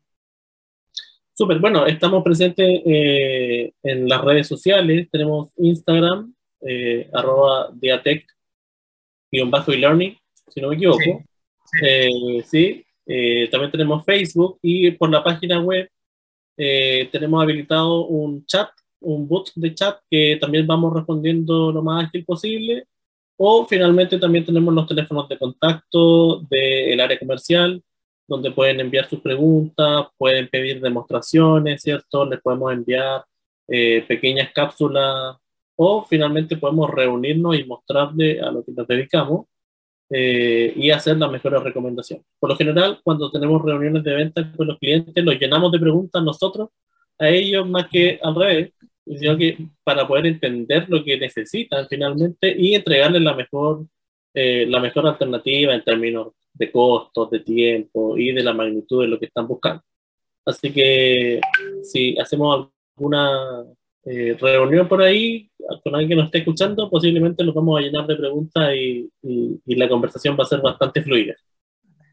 [1.32, 10.16] Súper, bueno, estamos presentes eh, en las redes sociales, tenemos Instagram, eh, arroba Diatec-e-learning,
[10.48, 11.00] si no me equivoco.
[11.00, 11.12] Sí.
[11.82, 15.88] Eh, sí, eh, también tenemos Facebook y por la página web
[16.56, 22.06] eh, tenemos habilitado un chat, un bot de chat que también vamos respondiendo lo más
[22.06, 22.86] ágil posible.
[23.42, 27.82] O finalmente también tenemos los teléfonos de contacto del área comercial,
[28.28, 32.26] donde pueden enviar sus preguntas, pueden pedir demostraciones, ¿cierto?
[32.26, 33.24] Les podemos enviar
[33.66, 35.36] pequeñas cápsulas
[35.82, 39.46] o finalmente podemos reunirnos y mostrarle a lo que nos dedicamos
[40.10, 42.26] eh, y hacer las mejores recomendaciones.
[42.38, 46.22] Por lo general, cuando tenemos reuniones de venta con los clientes, los llenamos de preguntas
[46.22, 46.68] nosotros
[47.18, 48.72] a ellos más que al revés,
[49.06, 53.86] sino que para poder entender lo que necesitan finalmente y entregarles la mejor,
[54.34, 59.08] eh, la mejor alternativa en términos de costos, de tiempo y de la magnitud de
[59.08, 59.82] lo que están buscando.
[60.44, 61.40] Así que
[61.82, 62.68] si hacemos
[62.98, 63.64] alguna
[64.04, 65.50] eh, reunión por ahí
[65.84, 69.60] con alguien que nos esté escuchando, posiblemente nos vamos a llenar de preguntas y, y,
[69.64, 71.34] y la conversación va a ser bastante fluida.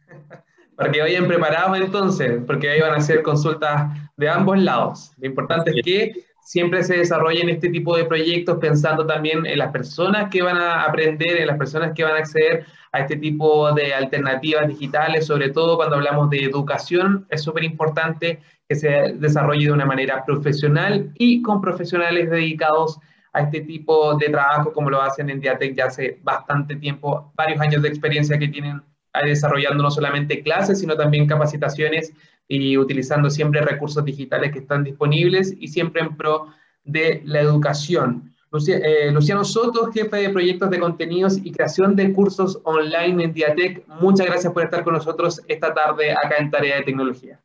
[0.75, 5.11] Para que vayan preparados entonces, porque ahí van a hacer consultas de ambos lados.
[5.17, 6.13] Lo importante es que
[6.47, 10.83] siempre se desarrollen este tipo de proyectos pensando también en las personas que van a
[10.83, 15.49] aprender, en las personas que van a acceder a este tipo de alternativas digitales, sobre
[15.49, 21.11] todo cuando hablamos de educación, es súper importante que se desarrolle de una manera profesional
[21.15, 22.99] y con profesionales dedicados
[23.33, 27.61] a este tipo de trabajo como lo hacen en Diatec ya hace bastante tiempo, varios
[27.61, 28.81] años de experiencia que tienen
[29.25, 32.13] desarrollando no solamente clases, sino también capacitaciones
[32.47, 36.47] y utilizando siempre recursos digitales que están disponibles y siempre en pro
[36.83, 38.33] de la educación.
[38.67, 43.87] Eh, Luciano Soto, jefe de proyectos de contenidos y creación de cursos online en Diatec,
[43.87, 47.39] muchas gracias por estar con nosotros esta tarde acá en Tarea de Tecnología.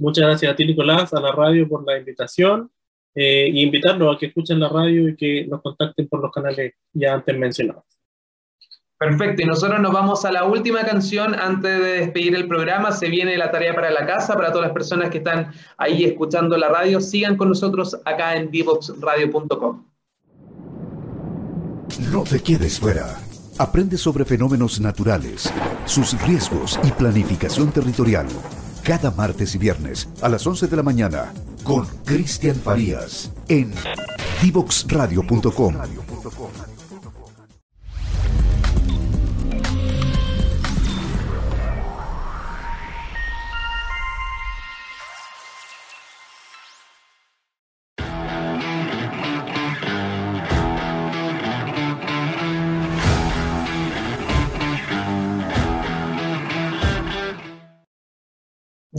[0.00, 2.70] Muchas gracias a ti, Nicolás, a la radio por la invitación
[3.14, 6.72] eh, y invitarlos a que escuchen la radio y que nos contacten por los canales
[6.94, 7.84] ya antes mencionados.
[8.98, 12.92] Perfecto, y nosotros nos vamos a la última canción antes de despedir el programa.
[12.92, 16.56] Se viene la tarea para la casa, para todas las personas que están ahí escuchando
[16.56, 17.00] la radio.
[17.00, 19.84] Sigan con nosotros acá en divoxradio.com.
[22.10, 23.20] No te quedes fuera.
[23.58, 25.52] Aprende sobre fenómenos naturales,
[25.84, 28.26] sus riesgos y planificación territorial
[28.90, 31.32] cada martes y viernes a las 11 de la mañana
[31.62, 33.72] con Cristian Farías en
[34.42, 35.76] divoxradio.com.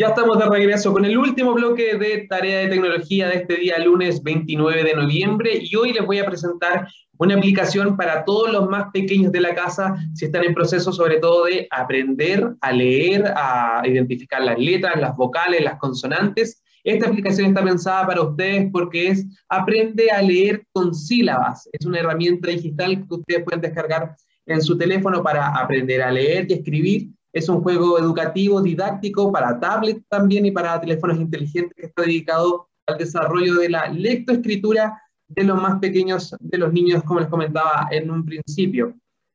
[0.02, 3.78] Ya estamos de regreso con el último bloque de tarea de tecnología de este día
[3.78, 6.88] lunes 29 de noviembre y hoy les voy a presentar
[7.20, 11.20] una aplicación para todos los más pequeños de la casa si están en proceso sobre
[11.20, 16.64] todo de aprender a leer, a identificar las letras, las vocales, las consonantes.
[16.84, 21.70] Esta aplicación está pensada para ustedes porque es Aprende a leer con sílabas.
[21.74, 24.16] Es una herramienta digital que ustedes pueden descargar
[24.48, 29.60] en su teléfono para aprender a leer y escribir es un juego educativo, didáctico para
[29.60, 35.44] tablets también y para teléfonos inteligentes que está dedicado al desarrollo de la lectoescritura de
[35.44, 38.94] los más pequeños de los niños, como les comentaba en un principio.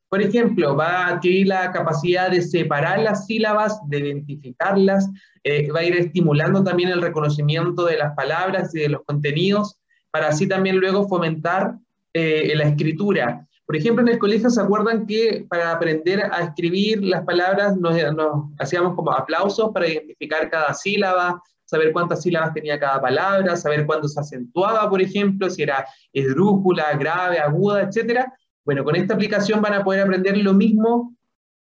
[0.09, 5.11] Por ejemplo, va a adquirir la capacidad de separar las sílabas, de identificarlas,
[5.43, 9.79] eh, va a ir estimulando también el reconocimiento de las palabras y de los contenidos,
[10.11, 11.77] para así también luego fomentar
[12.13, 13.47] eh, la escritura.
[13.67, 17.97] Por ejemplo, en el colegio se acuerdan que para aprender a escribir las palabras nos,
[18.61, 24.07] hacíamos como aplausos para identificar cada sílaba, saber cuántas sílabas tenía cada palabra, saber cuándo
[24.07, 28.27] se acentuaba, por ejemplo, si era esdrújula, grave, aguda, etc.
[28.65, 31.17] Bueno, con esta aplicación van a poder aprender lo mismo,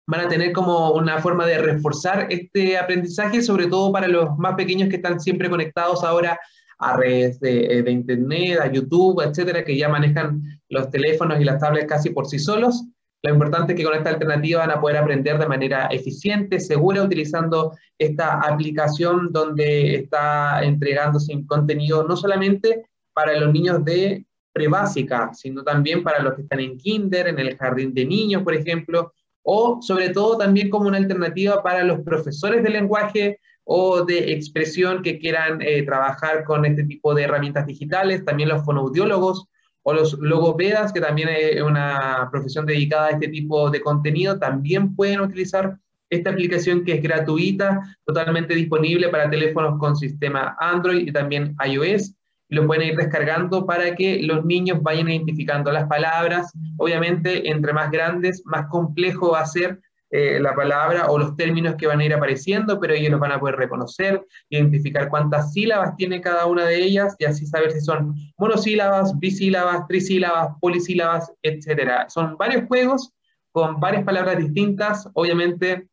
[0.08, 4.56] van a tener como una forma de reforzar este aprendizaje, sobre todo para los más
[4.56, 6.40] pequeños que están siempre conectados ahora
[6.80, 11.60] a redes de, de, internet, a YouTube, etcétera, que ya manejan los teléfonos y las
[11.60, 12.84] tablets casi por sí solos.
[13.24, 17.04] Lo importante es que con esta alternativa van a poder aprender de manera eficiente, segura,
[17.04, 25.64] utilizando esta aplicación donde está entregándose contenido no solamente para los niños de prebásica, sino
[25.64, 29.14] también para los que están en kinder, en el jardín de niños, por ejemplo,
[29.44, 35.02] o sobre todo también como una alternativa para los profesores de lenguaje, o de expresión
[35.02, 39.48] que quieran eh, trabajar con este tipo de herramientas digitales, también los fonoaudiólogos
[39.84, 44.96] o los logopedas, que también es una profesión dedicada a este tipo de contenido, también
[44.96, 45.78] pueden utilizar
[46.10, 52.14] esta aplicación que es gratuita, totalmente disponible para teléfonos con sistema Android y también iOS.
[52.50, 56.52] Lo pueden ir descargando para que los niños vayan identificando las palabras.
[56.78, 59.80] Obviamente, entre más grandes, más complejo va a ser
[60.12, 63.32] eh, la palabra o los términos que van a ir apareciendo, pero ellos los van
[63.32, 67.80] a poder reconocer, identificar cuántas sílabas tiene cada una de ellas y así saber si
[67.80, 72.10] son monosílabas, bisílabas, trisílabas, polisílabas, etc.
[72.10, 73.14] Son varios juegos
[73.54, 75.88] con varias palabras distintas, obviamente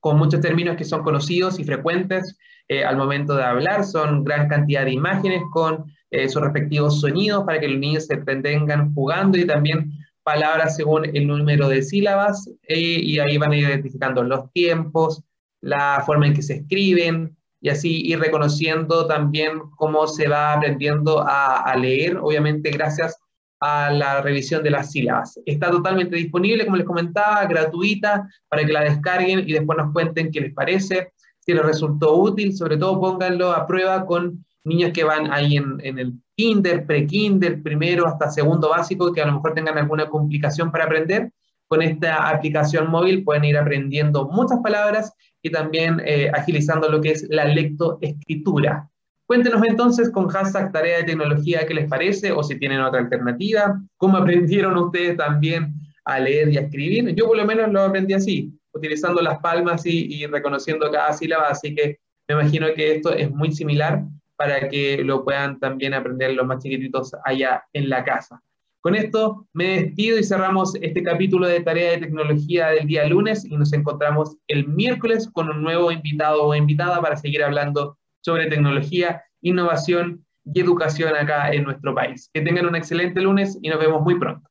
[0.00, 2.36] con muchos términos que son conocidos y frecuentes
[2.68, 7.44] eh, al momento de hablar, son gran cantidad de imágenes con eh, sus respectivos sonidos
[7.44, 9.92] para que los niños se entretengan jugando y también
[10.22, 15.22] palabras según el número de sílabas eh, y ahí van a ir identificando los tiempos,
[15.60, 21.22] la forma en que se escriben y así ir reconociendo también cómo se va aprendiendo
[21.26, 23.18] a, leer, obviamente gracias
[23.60, 25.38] a la revisión de las sílabas.
[25.44, 30.30] Está totalmente disponible, como les comentaba, gratuita, para que la descarguen y después nos cuenten
[30.30, 35.04] qué les parece, si les resultó útil, sobre todo pónganlo a prueba con niños que
[35.04, 39.54] van ahí en, en el kinder, pre-kinder, primero hasta segundo básico, que a lo mejor
[39.54, 41.30] tengan alguna complicación para aprender,
[41.70, 47.12] con esta aplicación móvil pueden ir aprendiendo muchas palabras y también eh, agilizando lo que
[47.12, 48.90] es la lectoescritura.
[49.24, 53.80] Cuéntenos entonces con hashtag tarea de tecnología qué les parece o si tienen otra alternativa,
[53.96, 57.14] cómo aprendieron ustedes también a leer y a escribir.
[57.14, 61.50] Yo por lo menos lo aprendí así, utilizando las palmas y, y reconociendo cada sílaba,
[61.50, 64.02] así que me imagino que esto es muy similar
[64.40, 68.42] para que lo puedan también aprender los más chiquititos allá en la casa.
[68.80, 73.44] Con esto me despido y cerramos este capítulo de Tarea de Tecnología del día lunes
[73.44, 78.46] y nos encontramos el miércoles con un nuevo invitado o invitada para seguir hablando sobre
[78.46, 82.30] tecnología, innovación y educación acá en nuestro país.
[82.32, 84.49] Que tengan un excelente lunes y nos vemos muy pronto.